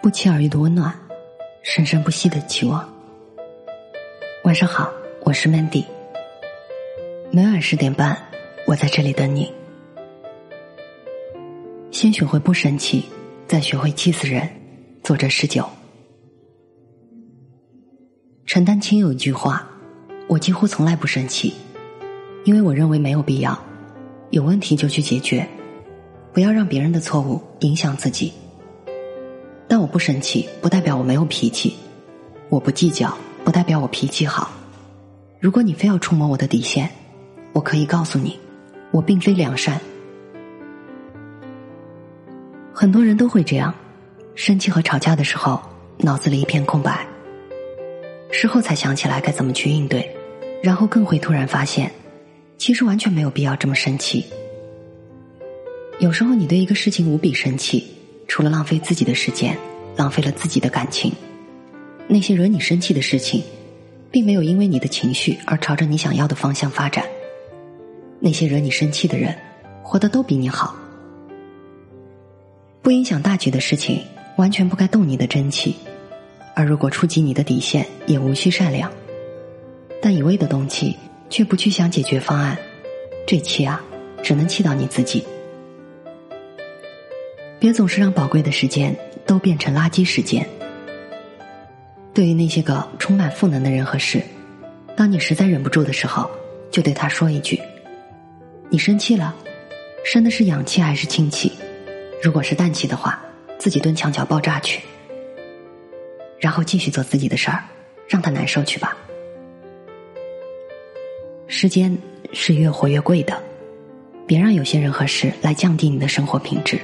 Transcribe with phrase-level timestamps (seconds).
[0.00, 0.94] 不期而遇的温暖，
[1.62, 2.88] 生生不息的期望。
[4.44, 4.88] 晚上好，
[5.22, 5.84] 我是 Mandy。
[7.32, 8.16] 每晚十点半，
[8.64, 9.52] 我在这里等你。
[11.90, 13.06] 先学会不生气，
[13.48, 14.48] 再学会气死人。
[15.02, 15.68] 作者十九。
[18.46, 19.68] 陈丹青有一句话
[20.28, 21.52] ：“我几乎从来不生气，
[22.44, 23.58] 因为我认为没有必要。
[24.30, 25.44] 有问题就去解决，
[26.32, 28.32] 不要让别人的错误影响自己。”
[29.68, 31.74] 但我不生气，不代表我没有脾气；
[32.48, 34.50] 我不计较，不代表我脾气好。
[35.38, 36.88] 如果你非要触摸我的底线，
[37.52, 38.38] 我可以告诉你，
[38.90, 39.78] 我并非良善。
[42.72, 43.74] 很多人都会这样，
[44.34, 45.60] 生气和吵架的时候，
[45.98, 47.06] 脑子里一片空白，
[48.30, 50.08] 事后才想起来该怎么去应对，
[50.62, 51.92] 然后更会突然发现，
[52.56, 54.24] 其实完全没有必要这么生气。
[55.98, 57.97] 有时候你对一个事情无比生气。
[58.28, 59.58] 除了浪费自己的时间，
[59.96, 61.10] 浪费了自己的感情，
[62.06, 63.42] 那些惹你生气的事情，
[64.10, 67.04] 并没有因为你的情绪而朝着你想要的方向发展。
[68.20, 69.34] 那些惹你生气的人，
[69.82, 70.76] 活得都比你好。
[72.82, 74.04] 不影响大局的事情，
[74.36, 75.72] 完全不该动你的真气；
[76.54, 78.90] 而如果触及你的底线，也无需善良。
[80.00, 80.94] 但一味的动气，
[81.30, 82.56] 却不去想解决方案，
[83.26, 83.82] 这气啊，
[84.22, 85.24] 只能气到你自己。
[87.60, 88.94] 别总是让宝贵的时间
[89.26, 90.46] 都变成垃圾时间。
[92.14, 94.22] 对于那些个充满负能的人和事，
[94.96, 96.30] 当你实在忍不住的时候，
[96.70, 97.60] 就对他说一句
[98.70, 99.34] ：“你生气了，
[100.04, 101.52] 生的是氧气还是氢气？
[102.22, 103.20] 如果是氮气的话，
[103.58, 104.80] 自己蹲墙角爆炸去，
[106.38, 107.64] 然后继续做自己的事儿，
[108.08, 108.96] 让他难受去吧。”
[111.46, 111.96] 时间
[112.32, 113.40] 是越活越贵的，
[114.26, 116.78] 别让有些人和事来降低你的生活品质。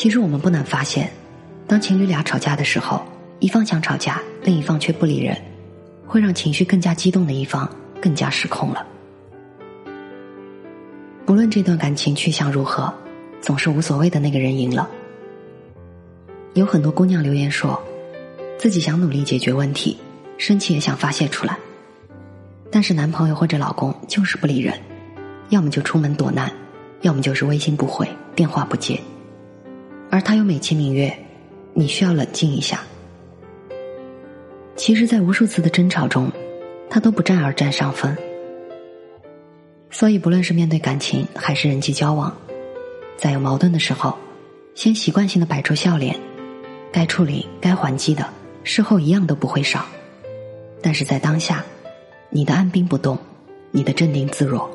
[0.00, 1.12] 其实我们不难发现，
[1.66, 3.02] 当情侣俩吵架的时候，
[3.38, 5.36] 一方想吵架，另一方却不理人，
[6.06, 7.68] 会让情绪更加激动的一方
[8.00, 8.86] 更加失控了。
[11.26, 12.90] 不论这段感情去向如何，
[13.42, 14.88] 总是无所谓的那个人赢了。
[16.54, 17.78] 有很多姑娘留言说，
[18.58, 19.98] 自己想努力解决问题，
[20.38, 21.58] 生气也想发泄出来，
[22.70, 24.80] 但是男朋友或者老公就是不理人，
[25.50, 26.50] 要么就出门躲难，
[27.02, 28.98] 要么就是微信不回，电话不接。
[30.10, 31.16] 而他又美其名曰
[31.72, 32.82] ：“你需要冷静一下。”
[34.76, 36.30] 其实，在无数次的争吵中，
[36.88, 38.16] 他都不战而占上风。
[39.90, 42.36] 所以，不论是面对感情还是人际交往，
[43.16, 44.16] 在有矛盾的时候，
[44.74, 46.18] 先习惯性的摆出笑脸，
[46.90, 48.26] 该处理、该还击的，
[48.64, 49.84] 事后一样都不会少。
[50.82, 51.64] 但是在当下，
[52.30, 53.18] 你的按兵不动，
[53.70, 54.70] 你的镇定自若，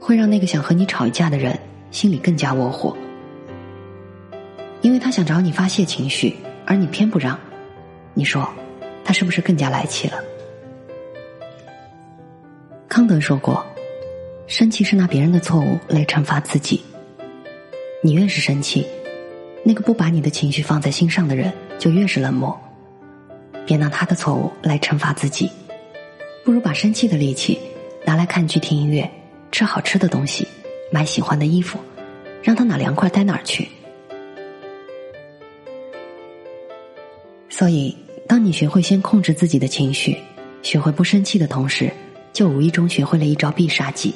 [0.00, 1.56] 会让那个想和你吵一架的人
[1.92, 2.96] 心里更加窝火。
[4.86, 7.36] 因为他想找你发泄情绪，而你偏不让，
[8.14, 8.48] 你说
[9.04, 10.22] 他是不是更加来气了？
[12.88, 13.66] 康德说过，
[14.46, 16.80] 生气是拿别人的错误来惩罚自己。
[18.00, 18.86] 你越是生气，
[19.64, 22.56] 那个不把你的情绪放在心上的人就越是冷漠。
[23.66, 25.50] 别拿他的错误来惩罚自己，
[26.44, 27.58] 不如把生气的力气
[28.04, 29.10] 拿来看剧、听音乐、
[29.50, 30.46] 吃好吃的东西、
[30.92, 31.76] 买喜欢的衣服，
[32.40, 33.68] 让他哪凉快待哪儿去。
[37.48, 37.96] 所以，
[38.28, 40.16] 当你学会先控制自己的情绪，
[40.62, 41.90] 学会不生气的同时，
[42.32, 44.12] 就无意中学会了一招必杀技：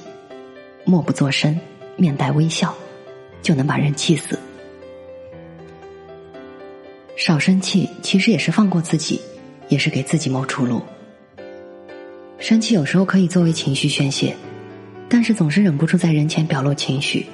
[0.85, 1.59] 默不作声，
[1.97, 2.75] 面带微笑，
[3.41, 4.39] 就能把人气死。
[7.17, 9.21] 少生气，其实也是放过自己，
[9.69, 10.83] 也是给自己谋出路。
[12.39, 14.35] 生气有时候可以作为情绪宣泄，
[15.09, 17.27] 但是总是忍不住在人前表露情绪，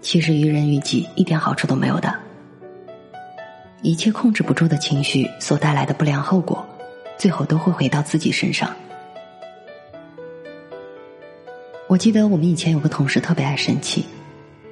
[0.00, 2.12] 其实于人于己一点好处都没有的。
[3.82, 6.64] 一切控制不住的情绪所带来的不良后果，
[7.18, 8.70] 最后都会回到自己身上。
[11.88, 14.04] 我记得我们以前有个同事特别爱生气，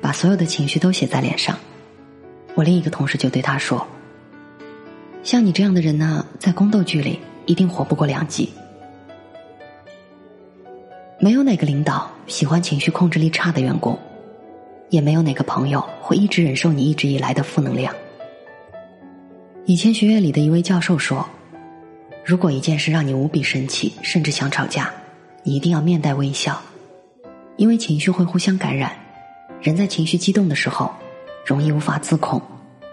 [0.01, 1.59] 把所有的情绪都写在脸上。
[2.55, 3.85] 我另一个同事就对他说
[5.25, 8.49] ：“像你这样的人呢，在宫斗剧里一定活不过两集。
[11.19, 13.99] 没有哪个领导喜欢情绪控制力差的员工，
[14.89, 17.93] 也没有哪个朋友会一直忍受你一直以来的负能量。”
[19.67, 21.29] 以前学院里的一位教授说
[22.25, 24.91] ：“如果一件事让你无比生气，甚至想吵架，
[25.45, 26.61] 你一定要面带微笑，
[27.57, 28.93] 因为情绪会互相感染。
[29.61, 30.93] 人在情绪激动的时候，
[31.47, 32.43] 容易无法自控，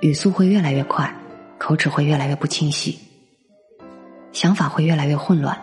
[0.01, 1.11] 语速会越来越快，
[1.57, 2.99] 口齿会越来越不清晰，
[4.31, 5.57] 想法会越来越混乱，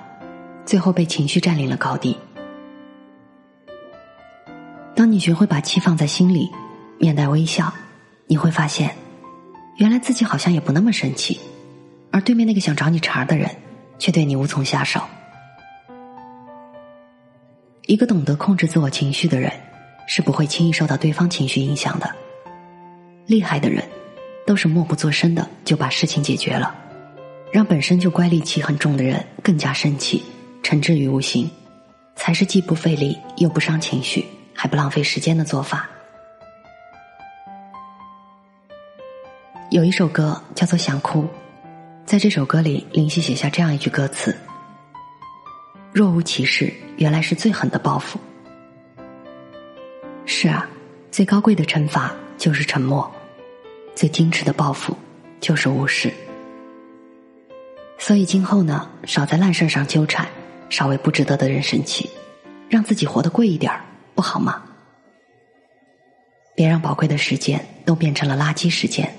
[0.65, 2.17] 最后被情绪占领了高地。
[4.97, 6.51] 当你学会把气放在心里，
[6.99, 7.73] 面带微笑，
[8.27, 8.97] 你会发现。”
[9.77, 11.41] 原来自己好像也不那么生气，
[12.13, 13.51] 而对面那个想找你茬的人，
[13.99, 15.01] 却对你无从下手。
[17.87, 19.53] 一个懂得控制自我情绪的人，
[20.07, 22.09] 是不会轻易受到对方情绪影响的。
[23.27, 23.85] 厉害的人，
[24.47, 26.73] 都是默不作声的就把事情解决了，
[27.53, 30.23] 让本身就乖戾气很重的人更加生气，
[30.63, 31.51] 惩治于无形，
[32.15, 34.25] 才是既不费力又不伤情绪，
[34.55, 35.91] 还不浪费时间的做法。
[39.75, 41.23] 有一首歌叫做《想哭》，
[42.07, 44.33] 在这首歌里，林夕写下这样一句歌词。
[45.93, 48.17] 若无其事，原来是最狠的报复。
[50.27, 50.65] 是啊，
[51.11, 53.13] 最高贵的惩罚就是沉默，
[53.97, 54.97] 最矜持的报复
[55.41, 56.09] 就是无视。
[57.99, 60.25] 所以今后呢，少在烂事上纠缠，
[60.71, 62.09] 少为不值得的人生气，
[62.69, 63.73] 让自己活得贵一点
[64.15, 64.63] 不好吗？
[66.55, 69.13] 别让宝贵的时间都变成了垃圾时间。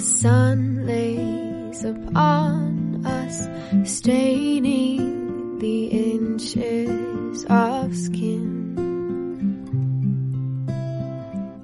[0.00, 3.48] Sun lays upon us,
[3.84, 8.74] staining the inches of skin.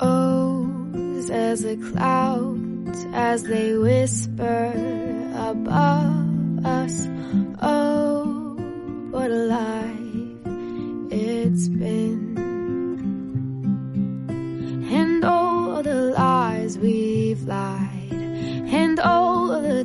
[0.01, 0.69] Oh,
[1.31, 4.73] as the clouds as they whisper
[5.37, 7.09] above us.
[7.63, 8.57] Oh,
[9.11, 12.00] what a life it's been.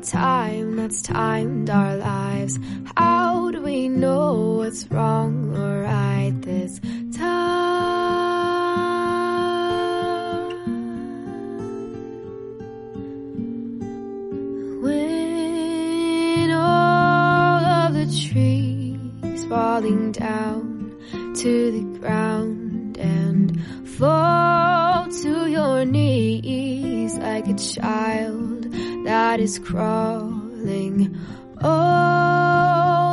[0.06, 2.60] Time that's timed our lives.
[2.96, 6.80] How do we know what's wrong or right this
[7.18, 7.66] time?
[14.84, 20.96] When all of the trees falling down
[21.36, 23.60] to the ground and
[23.98, 28.55] fall to your knees like a child
[29.06, 31.16] that is crawling.
[31.62, 33.05] All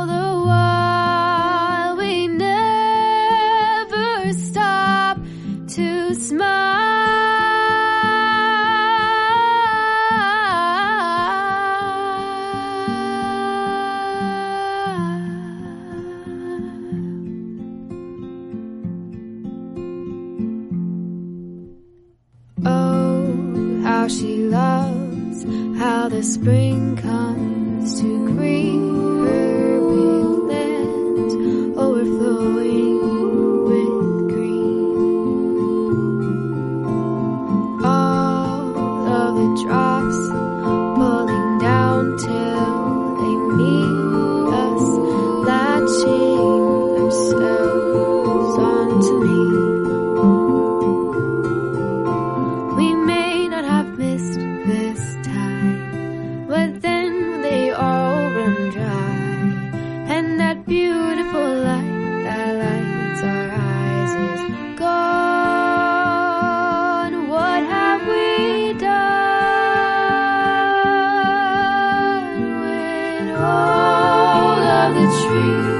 [74.93, 75.72] the tree.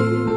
[0.00, 0.33] you.